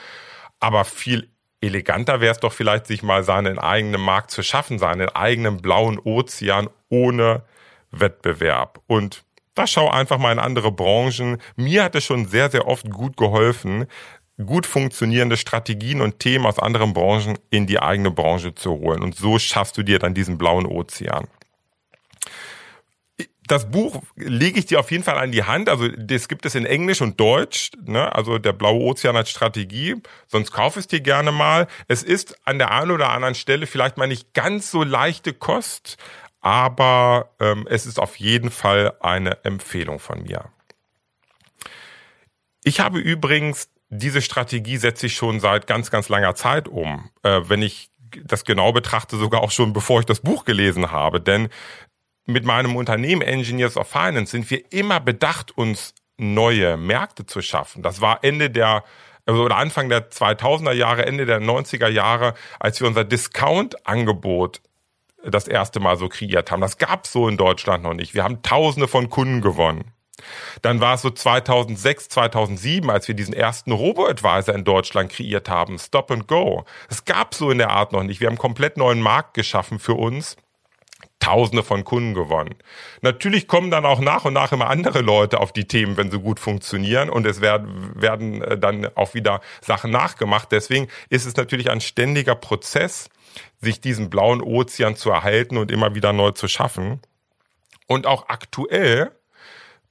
Aber 0.59 0.83
viel 0.83 1.29
eleganter 1.63 2.21
wäre 2.21 2.33
es 2.33 2.39
doch 2.39 2.53
vielleicht, 2.53 2.87
sich 2.87 3.03
mal 3.03 3.23
seinen 3.23 3.57
eigenen 3.57 4.01
Markt 4.01 4.31
zu 4.31 4.43
schaffen, 4.43 4.79
seinen 4.79 5.09
eigenen 5.09 5.57
blauen 5.57 5.99
Ozean 5.99 6.69
ohne 6.89 7.43
Wettbewerb. 7.91 8.81
Und 8.87 9.23
da 9.55 9.67
schau 9.67 9.89
einfach 9.89 10.17
mal 10.17 10.31
in 10.31 10.39
andere 10.39 10.71
Branchen. 10.71 11.37
Mir 11.55 11.83
hat 11.83 11.95
es 11.95 12.03
schon 12.03 12.25
sehr, 12.25 12.49
sehr 12.49 12.67
oft 12.67 12.89
gut 12.89 13.17
geholfen, 13.17 13.85
gut 14.43 14.65
funktionierende 14.65 15.37
Strategien 15.37 16.01
und 16.01 16.19
Themen 16.19 16.45
aus 16.45 16.59
anderen 16.59 16.93
Branchen 16.93 17.37
in 17.49 17.67
die 17.67 17.79
eigene 17.79 18.11
Branche 18.11 18.55
zu 18.55 18.71
holen. 18.71 19.03
Und 19.03 19.15
so 19.15 19.37
schaffst 19.39 19.77
du 19.77 19.83
dir 19.83 19.99
dann 19.99 20.13
diesen 20.13 20.37
blauen 20.37 20.65
Ozean. 20.65 21.27
Das 23.47 23.69
Buch 23.69 24.01
lege 24.15 24.57
ich 24.57 24.67
dir 24.67 24.79
auf 24.79 24.91
jeden 24.91 25.03
Fall 25.03 25.17
an 25.17 25.31
die 25.31 25.43
Hand. 25.43 25.69
Also 25.69 25.89
das 25.89 26.27
gibt 26.27 26.45
es 26.45 26.55
in 26.55 26.65
Englisch 26.65 27.01
und 27.01 27.19
Deutsch. 27.19 27.71
Ne? 27.85 28.13
Also 28.13 28.37
der 28.37 28.53
blaue 28.53 28.81
Ozean 28.81 29.17
als 29.17 29.29
Strategie. 29.29 29.95
Sonst 30.27 30.51
kauf 30.51 30.77
es 30.77 30.87
dir 30.87 31.01
gerne 31.01 31.31
mal. 31.31 31.67
Es 31.87 32.03
ist 32.03 32.37
an 32.45 32.57
der 32.57 32.71
einen 32.71 32.91
oder 32.91 33.09
anderen 33.09 33.35
Stelle 33.35 33.67
vielleicht 33.67 33.97
mal 33.97 34.07
nicht 34.07 34.33
ganz 34.33 34.71
so 34.71 34.83
leichte 34.83 35.33
Kost, 35.33 35.97
aber 36.39 37.31
ähm, 37.39 37.67
es 37.69 37.85
ist 37.85 37.99
auf 37.99 38.17
jeden 38.17 38.49
Fall 38.49 38.93
eine 39.01 39.43
Empfehlung 39.43 39.99
von 39.99 40.23
mir. 40.23 40.45
Ich 42.63 42.79
habe 42.79 42.99
übrigens 42.99 43.69
diese 43.89 44.21
Strategie 44.21 44.77
setze 44.77 45.05
ich 45.05 45.15
schon 45.15 45.39
seit 45.39 45.67
ganz, 45.67 45.91
ganz 45.91 46.09
langer 46.09 46.35
Zeit 46.35 46.67
um. 46.67 47.09
Äh, 47.21 47.41
wenn 47.45 47.61
ich 47.61 47.89
das 48.23 48.45
genau 48.45 48.71
betrachte, 48.71 49.17
sogar 49.17 49.41
auch 49.41 49.51
schon 49.51 49.73
bevor 49.73 49.99
ich 49.99 50.05
das 50.05 50.19
Buch 50.19 50.45
gelesen 50.45 50.91
habe. 50.91 51.19
Denn 51.21 51.49
mit 52.25 52.45
meinem 52.45 52.75
Unternehmen 52.75 53.21
Engineers 53.21 53.77
of 53.77 53.87
Finance 53.87 54.31
sind 54.31 54.49
wir 54.49 54.71
immer 54.71 54.99
bedacht, 54.99 55.57
uns 55.57 55.93
neue 56.17 56.77
Märkte 56.77 57.25
zu 57.25 57.41
schaffen. 57.41 57.83
Das 57.83 58.01
war 58.01 58.23
Ende 58.23 58.49
der 58.49 58.83
also 59.25 59.43
oder 59.43 59.57
Anfang 59.57 59.89
der 59.89 60.11
2000er 60.11 60.73
Jahre, 60.73 61.05
Ende 61.05 61.25
der 61.25 61.39
90er 61.39 61.87
Jahre, 61.87 62.33
als 62.59 62.81
wir 62.81 62.87
unser 62.87 63.05
Discount-Angebot 63.05 64.61
das 65.25 65.47
erste 65.47 65.79
Mal 65.79 65.97
so 65.97 66.09
kreiert 66.09 66.51
haben. 66.51 66.61
Das 66.61 66.77
gab's 66.77 67.11
so 67.13 67.27
in 67.27 67.37
Deutschland 67.37 67.83
noch 67.83 67.93
nicht. 67.93 68.13
Wir 68.13 68.23
haben 68.23 68.41
Tausende 68.41 68.87
von 68.87 69.09
Kunden 69.09 69.41
gewonnen. 69.41 69.93
Dann 70.61 70.79
war 70.79 70.95
es 70.95 71.01
so 71.01 71.09
2006, 71.09 72.09
2007, 72.09 72.89
als 72.89 73.07
wir 73.07 73.15
diesen 73.15 73.33
ersten 73.33 73.71
Robo-Advisor 73.71 74.53
in 74.53 74.63
Deutschland 74.63 75.11
kreiert 75.11 75.49
haben, 75.49 75.79
Stop 75.79 76.11
and 76.11 76.27
Go. 76.27 76.65
Es 76.89 77.05
gab 77.05 77.33
so 77.33 77.49
in 77.49 77.57
der 77.57 77.71
Art 77.71 77.93
noch 77.93 78.03
nicht. 78.03 78.19
Wir 78.19 78.27
haben 78.27 78.33
einen 78.33 78.39
komplett 78.39 78.77
neuen 78.77 79.01
Markt 79.01 79.33
geschaffen 79.33 79.79
für 79.79 79.95
uns. 79.95 80.37
Tausende 81.19 81.63
von 81.63 81.83
Kunden 81.83 82.13
gewonnen. 82.13 82.55
Natürlich 83.01 83.47
kommen 83.47 83.71
dann 83.71 83.85
auch 83.85 83.99
nach 83.99 84.25
und 84.25 84.33
nach 84.33 84.51
immer 84.51 84.69
andere 84.69 85.01
Leute 85.01 85.39
auf 85.39 85.53
die 85.53 85.65
Themen, 85.65 85.97
wenn 85.97 86.11
sie 86.11 86.19
gut 86.19 86.39
funktionieren 86.39 87.09
und 87.09 87.25
es 87.25 87.41
werden, 87.41 87.91
werden 87.95 88.41
äh, 88.41 88.57
dann 88.57 88.87
auch 88.95 89.13
wieder 89.13 89.41
Sachen 89.61 89.91
nachgemacht. 89.91 90.51
Deswegen 90.51 90.87
ist 91.09 91.25
es 91.25 91.35
natürlich 91.35 91.69
ein 91.69 91.81
ständiger 91.81 92.35
Prozess, 92.35 93.09
sich 93.61 93.81
diesen 93.81 94.09
blauen 94.09 94.41
Ozean 94.41 94.95
zu 94.95 95.09
erhalten 95.11 95.57
und 95.57 95.71
immer 95.71 95.95
wieder 95.95 96.13
neu 96.13 96.31
zu 96.31 96.47
schaffen. 96.47 97.01
Und 97.87 98.07
auch 98.07 98.27
aktuell 98.29 99.11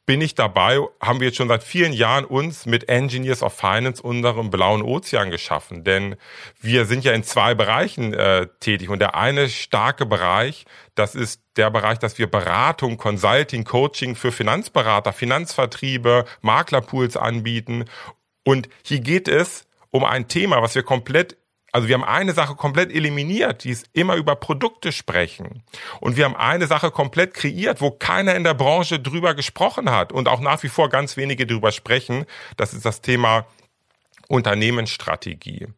bin 0.05 0.21
ich 0.21 0.35
dabei, 0.35 0.81
haben 1.01 1.21
wir 1.21 1.29
jetzt 1.29 1.37
schon 1.37 1.49
seit 1.49 1.63
vielen 1.63 1.93
Jahren 1.93 2.25
uns 2.25 2.67
mit 2.67 2.89
Engineers 2.89 3.43
of 3.43 3.55
Finance 3.55 4.03
unserem 4.03 4.51
blauen 4.51 4.83
Ozean 4.83 5.31
geschaffen. 5.31 5.85
Denn 5.85 6.17
wir 6.61 6.87
sind 6.87 7.05
ja 7.05 7.13
in 7.13 7.23
zwei 7.23 7.55
Bereichen 7.55 8.13
äh, 8.13 8.49
tätig. 8.59 8.89
Und 8.89 8.99
der 8.99 9.15
eine 9.15 9.49
starke 9.49 10.05
Bereich, 10.05 10.65
das 10.97 11.15
ist 11.15 11.43
der 11.57 11.71
Bereich, 11.71 11.99
dass 11.99 12.19
wir 12.19 12.29
Beratung, 12.29 12.97
Consulting, 12.97 13.65
Coaching 13.65 14.17
für 14.17 14.33
Finanzberater, 14.33 15.13
Finanzvertriebe, 15.13 16.25
Maklerpools 16.41 17.17
anbieten. 17.17 17.85
Und 18.45 18.69
hier 18.85 19.01
geht 19.01 19.29
es 19.29 19.67
um 19.91 20.05
ein 20.05 20.27
Thema, 20.27 20.63
was 20.63 20.75
wir 20.75 20.83
komplett 20.83 21.37
also 21.73 21.89
wir 21.89 21.95
haben 21.95 22.05
eine 22.05 22.35
Sache 22.35 22.55
komplett 22.55 22.93
eliminiert, 22.93 23.65
die 23.65 23.71
ist 23.71 23.89
immer 23.95 24.17
über 24.17 24.37
Produkte 24.37 24.93
sprechen. 24.93 25.63
Und 26.01 26.19
wir 26.19 26.27
haben 26.27 26.37
eine 26.37 26.67
Sache 26.67 26.91
komplett 26.91 27.33
kreiert, 27.33 27.81
wo 27.81 27.91
keiner 27.91 28.35
in 28.35 28.45
der 28.45 28.53
Branche 28.53 29.01
drüber 29.01 29.35
gesprochen 29.35 29.91
hat 29.91 30.13
und 30.13 30.29
auch 30.29 30.41
nach 30.41 30.63
wie 30.63 30.69
vor 30.69 30.91
ganz 30.91 31.17
wenige 31.17 31.47
drüber 31.47 31.73
sprechen. 31.73 32.27
Das 32.59 32.75
ist 32.75 32.85
das 32.85 33.01
Thema 33.01 33.47
Unternehmensstrategie. 34.29 35.69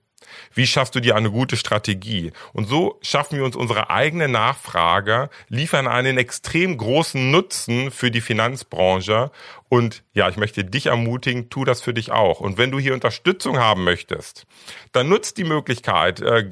Wie 0.52 0.66
schaffst 0.66 0.94
du 0.94 1.00
dir 1.00 1.16
eine 1.16 1.30
gute 1.30 1.56
Strategie? 1.56 2.32
Und 2.52 2.68
so 2.68 2.98
schaffen 3.02 3.38
wir 3.38 3.44
uns 3.44 3.56
unsere 3.56 3.90
eigene 3.90 4.28
Nachfrage, 4.28 5.30
liefern 5.48 5.86
einen 5.86 6.18
extrem 6.18 6.76
großen 6.76 7.30
Nutzen 7.30 7.90
für 7.90 8.10
die 8.10 8.20
Finanzbranche. 8.20 9.30
Und 9.68 10.04
ja, 10.12 10.28
ich 10.28 10.36
möchte 10.36 10.64
dich 10.64 10.86
ermutigen, 10.86 11.50
tu 11.50 11.64
das 11.64 11.80
für 11.80 11.94
dich 11.94 12.12
auch. 12.12 12.40
Und 12.40 12.58
wenn 12.58 12.70
du 12.70 12.78
hier 12.78 12.94
Unterstützung 12.94 13.58
haben 13.58 13.84
möchtest, 13.84 14.46
dann 14.92 15.08
nutzt 15.08 15.38
die 15.38 15.44
Möglichkeit, 15.44 16.20
äh, 16.20 16.48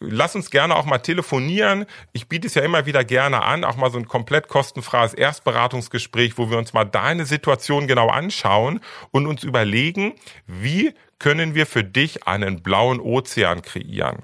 lass 0.00 0.34
uns 0.34 0.50
gerne 0.50 0.74
auch 0.76 0.86
mal 0.86 0.98
telefonieren. 0.98 1.86
Ich 2.12 2.28
biete 2.28 2.46
es 2.46 2.54
ja 2.54 2.62
immer 2.62 2.86
wieder 2.86 3.04
gerne 3.04 3.42
an, 3.42 3.64
auch 3.64 3.76
mal 3.76 3.90
so 3.90 3.98
ein 3.98 4.08
komplett 4.08 4.48
kostenfreies 4.48 5.14
Erstberatungsgespräch, 5.14 6.38
wo 6.38 6.50
wir 6.50 6.58
uns 6.58 6.72
mal 6.72 6.84
deine 6.84 7.26
Situation 7.26 7.86
genau 7.86 8.08
anschauen 8.08 8.80
und 9.10 9.26
uns 9.26 9.44
überlegen, 9.44 10.14
wie 10.46 10.94
können 11.20 11.54
wir 11.54 11.66
für 11.66 11.84
dich 11.84 12.26
einen 12.26 12.62
blauen 12.62 12.98
Ozean 12.98 13.62
kreieren. 13.62 14.18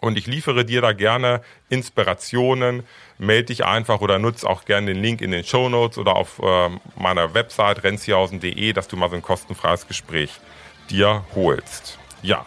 Und 0.00 0.16
ich 0.16 0.26
liefere 0.26 0.64
dir 0.64 0.80
da 0.80 0.92
gerne 0.92 1.42
Inspirationen. 1.68 2.84
Melde 3.18 3.46
dich 3.46 3.64
einfach 3.64 4.00
oder 4.00 4.18
nutze 4.18 4.48
auch 4.48 4.64
gerne 4.64 4.92
den 4.92 5.02
Link 5.02 5.20
in 5.20 5.30
den 5.30 5.44
Show 5.44 5.68
Notes 5.68 5.98
oder 5.98 6.16
auf 6.16 6.40
äh, 6.40 6.70
meiner 6.96 7.34
Website 7.34 7.82
renzihausen.de, 7.84 8.72
dass 8.72 8.88
du 8.88 8.96
mal 8.96 9.08
so 9.08 9.16
ein 9.16 9.22
kostenfreies 9.22 9.88
Gespräch 9.88 10.30
dir 10.90 11.24
holst. 11.34 11.98
Ja, 12.22 12.46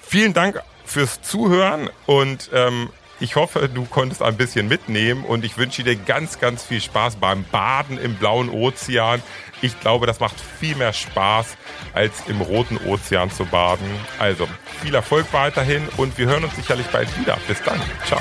vielen 0.00 0.34
Dank 0.34 0.60
fürs 0.84 1.22
Zuhören 1.22 1.88
und 2.06 2.50
ähm, 2.52 2.90
ich 3.22 3.36
hoffe, 3.36 3.68
du 3.68 3.84
konntest 3.84 4.20
ein 4.20 4.36
bisschen 4.36 4.66
mitnehmen 4.66 5.24
und 5.24 5.44
ich 5.44 5.56
wünsche 5.56 5.84
dir 5.84 5.94
ganz, 5.94 6.40
ganz 6.40 6.64
viel 6.64 6.80
Spaß 6.80 7.16
beim 7.16 7.44
Baden 7.44 7.96
im 7.96 8.16
blauen 8.16 8.50
Ozean. 8.50 9.22
Ich 9.60 9.78
glaube, 9.78 10.06
das 10.06 10.18
macht 10.18 10.34
viel 10.58 10.74
mehr 10.74 10.92
Spaß, 10.92 11.56
als 11.94 12.24
im 12.26 12.40
roten 12.40 12.78
Ozean 12.78 13.30
zu 13.30 13.44
baden. 13.44 13.86
Also 14.18 14.48
viel 14.82 14.94
Erfolg 14.94 15.26
weiterhin 15.32 15.88
und 15.98 16.18
wir 16.18 16.26
hören 16.26 16.42
uns 16.42 16.56
sicherlich 16.56 16.86
bald 16.88 17.08
wieder. 17.20 17.38
Bis 17.46 17.62
dann. 17.62 17.80
Ciao. 18.06 18.20